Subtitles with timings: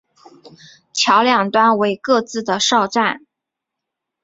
[0.93, 3.19] 桥两端为各自的哨站。